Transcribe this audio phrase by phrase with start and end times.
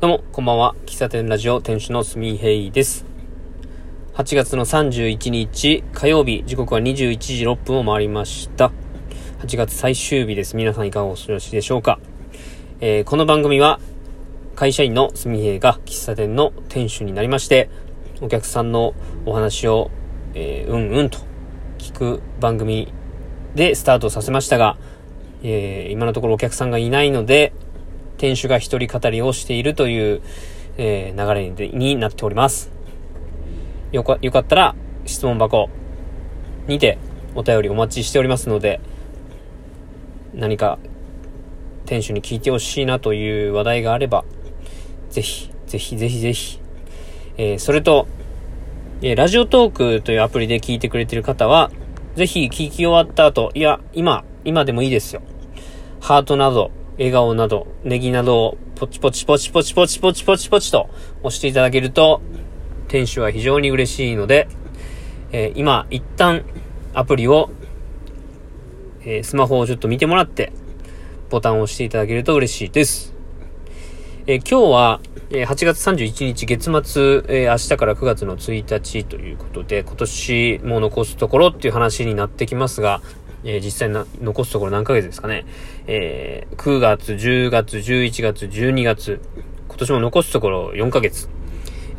[0.00, 0.76] どうも、こんばんは。
[0.86, 3.04] 喫茶店ラジオ店主のすみへいです。
[4.14, 8.70] 8月の31日火曜日、時刻は21時6分を回りました。
[9.40, 10.54] 8月最終日です。
[10.54, 11.98] 皆さんいかがお過ごしでしょうか。
[12.78, 13.80] えー、この番組は、
[14.54, 17.68] 会社員のすみへいが喫茶店の店主になりまして、
[18.20, 18.94] お客さんの
[19.26, 19.90] お話を、
[20.34, 21.18] えー、うんうんと
[21.78, 22.94] 聞く番組
[23.56, 24.76] でスタートさせましたが、
[25.42, 27.52] えー、今のところお客さんがいないので、
[28.18, 30.22] 店主が一人語りをしているという、
[30.76, 32.70] えー、流れになっております。
[33.92, 34.74] よか、よかったら
[35.06, 35.70] 質問箱
[36.66, 36.98] にて
[37.34, 38.80] お便りお待ちしておりますので、
[40.34, 40.78] 何か
[41.86, 44.24] 店主に聞いてほしいなという話題があれば、
[45.08, 46.60] ぜひ、ぜひぜひぜひ。
[47.38, 48.08] えー、それと、
[49.00, 51.70] えー、ラジオトークというアプリで聞いてくれてる方は、
[52.16, 55.22] ぜひ聞き終わった後、いや、今、今でもいいですよ。
[56.00, 60.90] ハートなど、笑顔など、ネギなどをポチポチポチポチポチポチポチポチと
[61.22, 62.20] 押していただけると、
[62.88, 64.48] 店主は非常に嬉しいので、
[65.30, 66.44] えー、今、一旦
[66.94, 67.50] アプリを、
[69.02, 70.52] えー、スマホをちょっと見てもらって、
[71.30, 73.14] ボタンを押していただけると嬉しいです。
[74.26, 83.02] えー、今日は、え8月31日月末、え明日から9月の1日ということで、今年も残すところっていう話になってきますが、
[83.44, 85.46] えー、実際な、残すところ何ヶ月ですかね。
[85.86, 89.20] えー、9月、10月、11月、12月。
[89.68, 91.28] 今年も残すところ4ヶ月。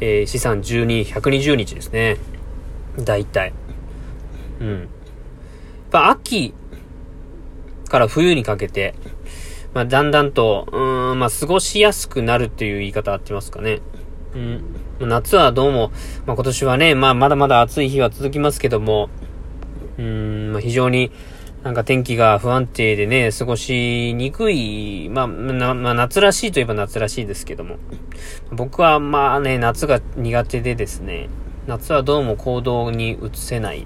[0.01, 2.17] えー、資産12、120日ですね。
[2.97, 3.53] 大体。
[4.59, 4.79] うん。
[4.79, 4.87] やっ
[5.91, 6.53] ぱ秋
[7.89, 8.93] から冬にかけて、
[9.73, 13.81] まあ、だんだんと、うん、まあ、過ごしやすくなるっていう言い方合ってますかね。
[14.35, 15.09] うん。
[15.09, 15.91] 夏はどうも、
[16.25, 19.09] まあ、今年はね、まあ、まだまだ暑い日は続きますけども、
[19.99, 21.11] うん、まあ、非常に
[21.63, 27.75] なんか天気が不安定でね、過ごしにくい、まあ、まあ、夏らしいといえば夏らしいですけども。
[28.51, 31.27] 僕はまあね、夏が苦手でですね、
[31.67, 33.85] 夏はどうも行動に移せない。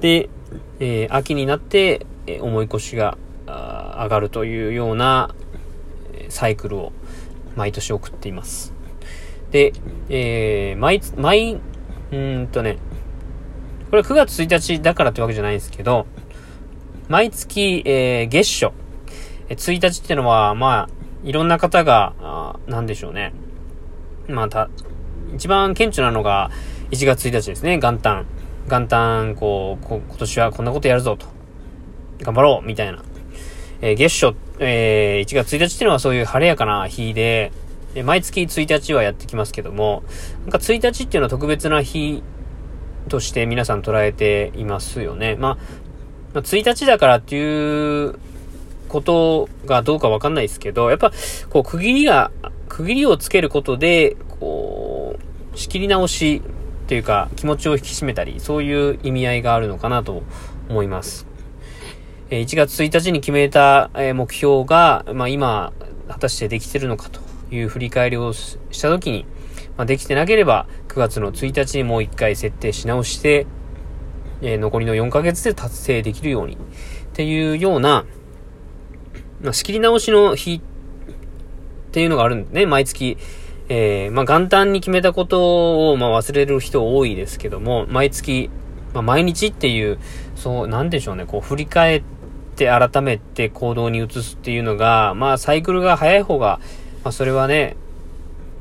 [0.00, 0.30] で、
[0.80, 5.34] えー、秋になって、え、重い腰が上がるというような
[6.30, 6.92] サイクルを
[7.54, 8.72] 毎年送っています。
[9.50, 9.74] で、
[10.08, 11.60] えー、毎、毎、
[12.12, 12.78] うんとね、
[13.90, 16.06] これ9月1日だからってわけじゃないんですけど、
[17.08, 18.74] 毎月、えー、月初、
[19.48, 23.32] えー、1日ってのは、まあ、いろんな方が、あなんでしょうね。
[24.28, 24.68] まあ、た、
[25.34, 26.50] 一番顕著なのが、
[26.90, 28.26] 1月1日ですね、元旦。
[28.68, 31.26] 元旦、こう、こ今年はこんなことやるぞと。
[32.22, 33.04] 頑張ろうみたいな。
[33.80, 37.52] えー、月初、えー、1月1日っていうのはそういう晴れやかな日で、
[38.04, 40.02] 毎月1日はやってきますけども、
[40.42, 42.22] なんか1日っていうのは特別な日
[43.08, 45.36] として皆さん捉えていますよね。
[45.36, 45.54] まあ、
[46.34, 48.18] まあ、1日だからっていう
[48.88, 51.12] ことがどうかわかんないですけど、やっぱ、
[51.50, 52.30] こう、区切りが、
[52.68, 55.16] 区切りをつけることで、こ
[55.54, 56.42] う、仕切り直し
[56.88, 60.22] というか、気持ちを引き締めたり、そういう意味合いがあるのかなと
[60.68, 61.26] 思います。
[62.30, 65.72] え1月1日に決めた、目標が、まあ、今、
[66.08, 69.26] 果たしてできてるのかという振り返りをしたときに、
[69.76, 73.46] まあ、できてなければ、9月の1日にもう一回設定し直して、
[74.42, 76.58] えー、残りの4ヶ月で達成できるようにっ
[77.12, 78.04] ていうような、
[79.42, 80.60] まあ、仕切り直しの日っ
[81.92, 83.16] ていうのがあるんでね、毎月。
[83.68, 88.48] えー、まあ、元旦に決めたことを、ま、忘れる人多いですけども、毎月、
[88.94, 89.98] ま、毎日っていう、
[90.36, 92.02] そう、なんでしょうね、こう、振り返っ
[92.54, 96.60] て改めて行動に移すっていうのが、まあ、サイクルが早い方が、
[97.02, 97.76] まあ、それはね、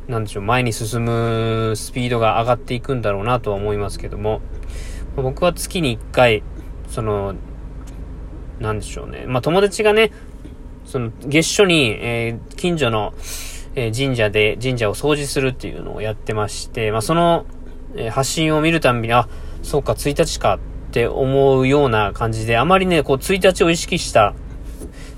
[0.07, 4.41] なんでしょう、前に進むスピードが上がっていくんだろうなとは思いますけども、
[5.15, 6.43] 僕は月に1回、
[6.89, 7.35] その、
[8.59, 9.25] なんでしょうね。
[9.27, 10.11] まあ、友達がね、
[10.85, 13.13] その、月初に、えー、近所の、
[13.75, 17.45] え、神社で、神社を掃除するっていうのをやってまして、まあ、その、
[17.95, 19.27] え、発信を見るたびに、あ、
[19.63, 20.59] そうか、1日かっ
[20.91, 24.33] て思うような感じで、あまりね、こう、1日を意識した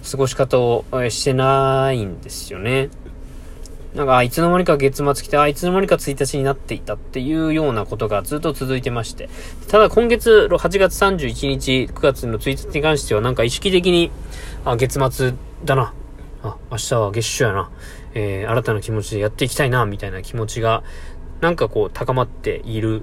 [0.09, 2.89] 過ごし方を、してないんですよね。
[3.97, 9.27] なんか、いつの間にか月末来て、あ、いつの間にか1日になっていたっていうようなことがずっと続いてまして。
[9.69, 14.11] ただ今月、8月31日、9月の1日に関しては、なんか意識的に、
[14.65, 15.33] あ、月末
[15.65, 15.95] だな。
[16.43, 17.71] あ、明日は月初やな。
[18.13, 20.83] えー、新たな気持ちでやっていきたいな、みたいな気持ちが、
[21.41, 23.01] なんかこう、高まっている。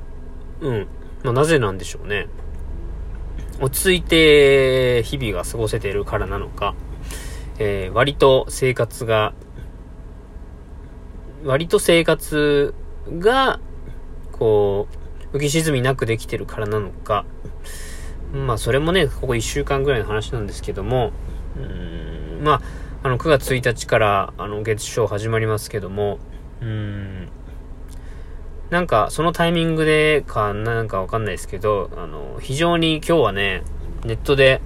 [0.60, 0.86] うん。
[1.24, 2.28] まあ、なぜなんでしょうね。
[3.60, 6.76] 落ち着いて、日々が過ごせているからなのか、
[7.58, 9.32] えー、割と生活が
[11.44, 12.74] 割と生活
[13.18, 13.60] が、
[14.32, 14.88] こ
[15.32, 17.26] う、浮き沈みなくできてるからなのか、
[18.32, 21.12] まあそれもね、ここ1週間ぐらいの話なんですけども、
[21.56, 22.62] うん、まあ、
[23.02, 26.18] あの、9月1日から、あの、月賞始まりますけども、
[26.62, 27.28] うん、
[28.70, 33.62] なんか、そのタイミングでか、なんかわかんないですけど、あの、非常に今日はね、
[34.04, 34.62] ネットで、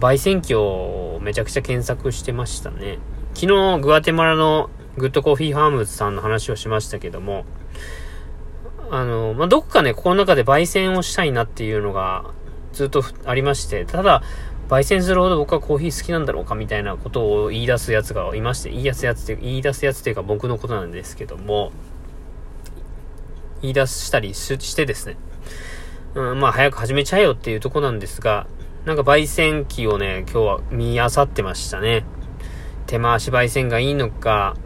[0.00, 2.98] 焙煎機をめちゃくちゃ検索してましたね。
[3.34, 7.44] 昨日、グアテマラの Good Coffee Farms さんの話をしましたけども、
[8.90, 12.24] あの、まあ、どこかね、この中で焙煎をしたいなっていうのが
[12.72, 14.22] ずっとありまして、ただ、
[14.68, 21.72] 焙煎するほど僕はコーヒー好きなんだろうかみたいなことを言い出すやつがいまして、言い出すやつって、言い出すやつっていうか僕のことなんですけども、
[23.62, 25.16] 言い出したりしてですね、
[26.14, 28.46] うん、まあ早く始めちゃえよっていうとこなんですが、
[28.84, 32.04] なんか焙煎機をね、今日は見漁ってましたね。
[32.86, 34.56] 手回し焙煎がいいのか、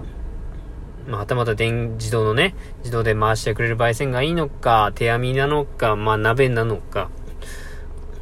[1.07, 7.11] まあ、はたまた電、自動のね、自動で回してくれる焙煎がいいのか、手編みなのか、まあ、鍋なのか、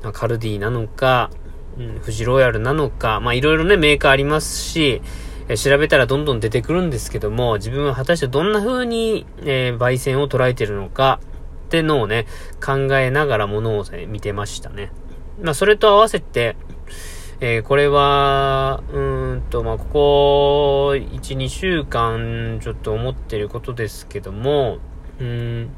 [0.03, 1.31] ま、カルディなのか、
[1.79, 5.01] うん、富士ロイヤルなのか、まあ、いろいろね、メーカーありますし、
[5.49, 11.21] え調べたらどんどん出てくるんですけども、自分は果たしてどんな風に、えー、焙煎を捉えてるのか、
[11.67, 12.27] ってのをね、
[12.65, 14.93] 考えながらものを、ね、見てましたね。
[15.41, 16.57] まあ、それと合わせて、
[17.45, 24.79] えー、これは、うんと、まあ、ここ、1、2週間、ちょっと思ってることですけども、
[25.19, 25.71] うん、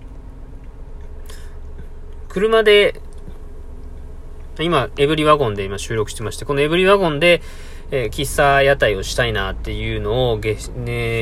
[2.28, 3.00] 車で、
[4.60, 7.40] 今、エブリワゴンで今収録してまして、このエブリワゴンで、
[7.90, 10.52] えー、喫茶屋台をしたいなっていうのを、ね、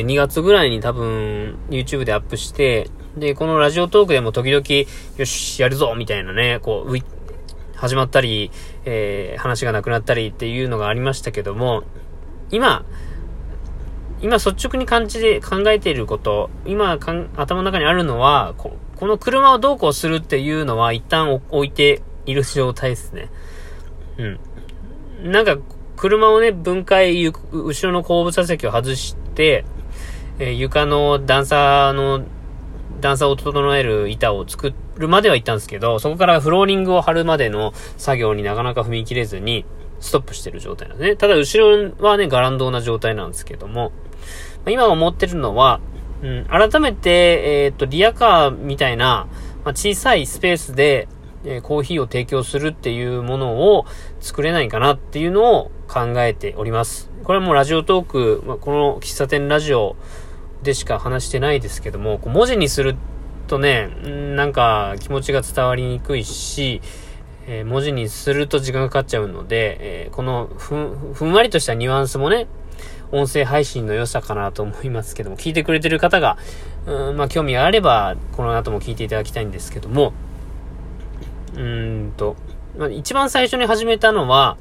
[0.05, 4.65] 2月ぐらいに多分、YouTube でアップして、で、このラジオトークでも時々、
[5.19, 6.97] よし、やるぞみたいなね、こう、
[7.82, 8.52] 始まったり、
[8.84, 11.82] えー、話がなくなったりっていうのがありましたけども、
[12.52, 12.84] 今、
[14.20, 23.31] 今率直に感じで考えていること、今頭の中にあるのはこ、この車をどうこうするっていうのは一旦置いている状態ですね。
[24.17, 25.32] うん。
[25.32, 25.58] なんか、
[25.96, 29.64] 車をね、分解、後ろの後部座席を外して、
[30.38, 32.23] えー、床の段差の
[33.02, 39.66] 段差を整える板を作るまでは行ったんですけど、そこからフローリングを貼るまでの作業になかなか踏み切れずに、
[40.00, 41.16] ストップしてる状態なんですね。
[41.16, 43.93] ただ後ろはね、ガランドな状態なんですけども、
[44.66, 45.81] 今思ってるのは、
[46.22, 49.26] うん、改めて、えっ、ー、と、リアカーみたいな、
[49.64, 51.08] まあ、小さいスペースで、
[51.44, 53.87] えー、コーヒーを提供するっていうものを
[54.20, 57.10] 作れないかなっていうのを考えております。
[57.25, 59.96] これはもうラジオトーク、まあ、この喫茶店ラジオ
[60.62, 62.97] でしか話してないですけども、こう文字にする
[63.49, 63.88] とね、
[64.37, 66.81] なんか気持ちが伝わりにくいし、
[67.47, 72.47] えー、文字にすると時間がかかっちゃうので、えー、このふん、ふんわりとしたニュアンスもね、
[73.11, 76.38] 音声配信の良さかなと思いますけども、聞いてくれてる方が、
[76.87, 80.12] うん、まあ興味があれば、この後も聞いていただきたいんですけども、
[81.55, 82.37] うーんと、
[82.79, 84.56] まあ、一番最初に始めたのは、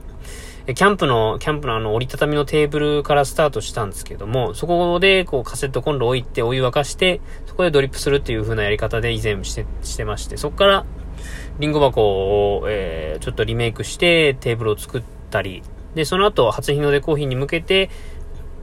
[0.67, 10.85] キャンプの、キャンプのあの折りたたみのテーブルからスタートしたんですけども、そこでこうカセットコンロ置いてお湯沸かして、そこでドリップするっていう風なやり方で以前して、してまして、そこから
[11.59, 12.01] リンゴ箱
[12.57, 15.63] を、えー、ちょっとリメイクしてテーブルを作ったり、
[15.95, 17.89] で、その後初日の出コーヒーに向けて、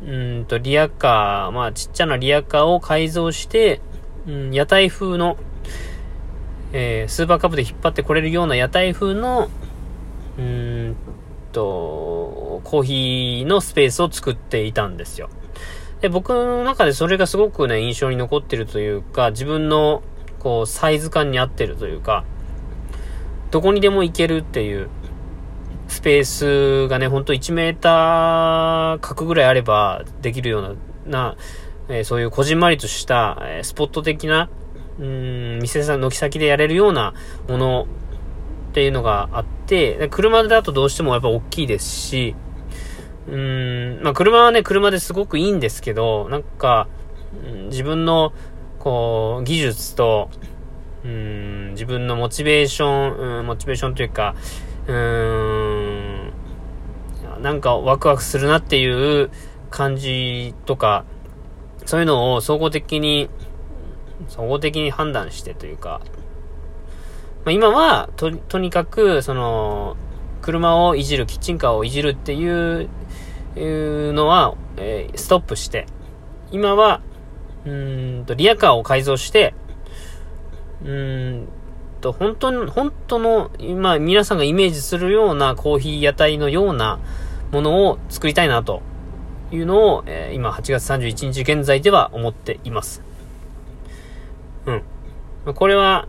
[0.06, 3.80] うんと、リアカー、まあちっちゃなリアカーを改造して、
[4.26, 5.36] うん、屋台風の、
[6.72, 9.48] えー、スーパーカブで引っ張ってこれるような屋台風の、
[11.52, 15.28] と、コーヒーのスペースを作っていたんですよ。
[16.00, 20.02] で、僕の中でそれがすごくね、印象に残ってるというか、自分の、
[20.38, 22.24] こう、サイズ感に合ってるというか、
[23.50, 24.88] どこにでも行けるっていう、
[25.88, 30.62] スペースがね、ほんと1メーター角ぐらいあればできるよう
[31.06, 31.36] な、な、
[31.88, 34.50] えー、そういうこじんまりとした、えー、スポット的な、
[35.00, 37.14] うん、店さん、軒先でやれるような
[37.48, 37.86] もの
[38.68, 42.34] っていうのがあって、車だとどうしてもやっぱ大きいですし、
[43.28, 46.88] うーん、まあ車はね、車ですごくいいんですけど、なんか、
[47.70, 48.32] 自分の、
[48.78, 50.30] こう、技術と、
[51.04, 54.34] うん、自分のモチベーション、うん、モチベーションというか、
[54.86, 56.32] うーん、
[57.42, 59.30] なんかワクワクするなっていう
[59.70, 61.04] 感じとか、
[61.84, 63.30] そういうのを総合的に、
[64.28, 66.00] 総合的に判断してというか、
[67.44, 69.96] まあ、今は、と、とにかく、その、
[70.42, 72.88] 車をいじる、キッチンカーをいじるっていう、
[73.56, 75.86] いうのは、えー、ストップして、
[76.50, 77.00] 今は、
[77.64, 79.54] うんと、リアカーを改造して、
[80.84, 81.48] うん
[82.00, 86.98] と、本当に、本当の、今、皆さんがイメージするようなコーヒー屋台のような
[87.52, 88.82] ものを作りたいなと
[89.50, 93.02] いうのを、えー、今、8月31日現在では思っています。
[94.66, 95.54] うん。
[95.54, 96.06] これは、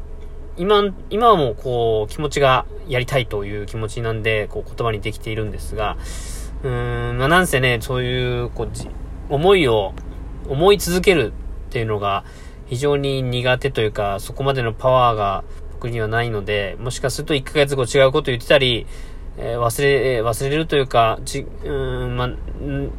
[0.60, 5.96] 今、今はもうこう、気持ちがやりたいという気持ちなんで、こう言葉にできているんですが、
[6.64, 8.70] うーん、まあ、なんせね、そういう、こう、
[9.34, 9.94] 思いを、
[10.50, 11.32] 思い続ける
[11.68, 12.26] っていうのが、
[12.66, 18.86] 非常に苦手というか、そこまでのパワーが僕にはないので、もしかすると1ヶ月後違うこと言ってたり、
[19.38, 22.30] えー、忘れ、忘れるというか、ち、うん、ま、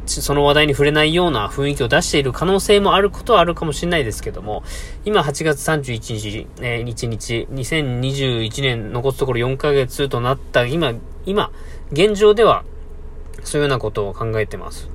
[0.05, 4.63] その話題に触れないような雰囲気を出している可能性もあることはあるかもしれないですけども、
[5.05, 10.93] 今8月31日、えー、日日、2021年残すところ4ヶ月となった今、
[11.25, 11.51] 今、
[11.91, 12.63] 現状では、
[13.43, 14.89] そういうようなことを考えてます。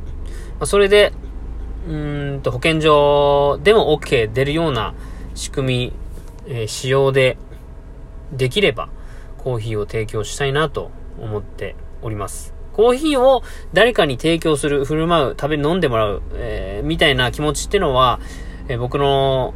[0.58, 1.12] まあ、それで、
[1.88, 1.92] う
[2.36, 4.94] んと、保健所でも OK 出るような
[5.36, 5.92] 仕組
[6.48, 7.38] み、えー、仕様で
[8.32, 8.88] できれば、
[9.38, 10.90] コーヒーを提供したいなと
[11.20, 12.54] 思っております。
[12.73, 13.42] コーヒーを
[13.73, 18.20] 誰かに提供する、振る舞う、食べ、飲んでもらう、えー、みたいな気持ちってのは、
[18.68, 19.54] えー、僕の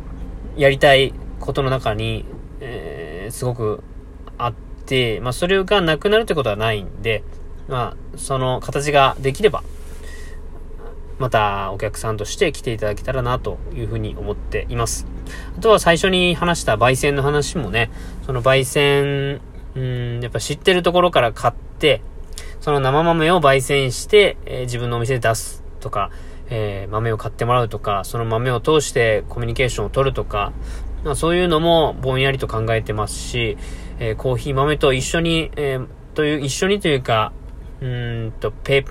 [0.56, 2.24] やりたいことの中に、
[2.60, 3.82] えー、すごく
[4.38, 4.54] あっ
[4.86, 7.22] て、まあ、それがなくなるってことはないんで、
[7.68, 9.62] まあ、その形ができれば、
[11.18, 15.06] またお客さんとして来ていただけたらなというふうに思っています。
[15.58, 17.90] あとは最初に話した焙煎の話もね、
[18.24, 19.42] その焙煎、
[19.74, 22.02] うん、やっぱ知ってるところから買って、
[22.60, 26.10] その生豆を焙煎して、えー、自分のお店で出すとか、
[26.50, 30.52] えー、豆を買ってもらうとか、その豆を通してコミュニケーションを取るとか、
[31.04, 33.56] まあ、そういうのもぼんやりと考えてますし、
[33.98, 37.32] えー、コーヒー豆と一緒に、えー、という、一緒にというか、
[37.80, 38.84] うんと、ペ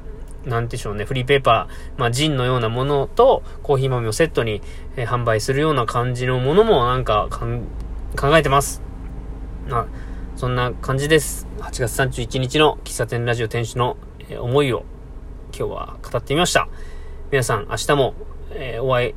[0.45, 4.61] なんでしょうね、フリーペーパー、まあ、ジンのようなものと、コーヒー豆をセットに、
[4.95, 8.81] えー、販売するような感じのものも、なんか考えてます。
[9.67, 9.85] まあ、
[10.39, 11.49] そんな感じです。
[11.57, 13.97] 8月31日の喫茶店ラジオ店主の、
[14.39, 14.85] 思いを、
[15.53, 16.69] 今日は語ってみました。
[17.29, 18.13] 皆さん、明日も、
[18.51, 19.15] えー、お会い、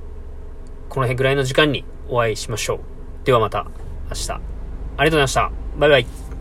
[0.89, 2.81] この辺ぐらいの時間にお会いしましょ
[3.23, 3.25] う。
[3.25, 3.69] ではまた、
[4.09, 4.33] 明日。
[4.33, 4.41] ありが
[4.97, 5.53] とうございました。
[5.79, 6.32] バイバイ。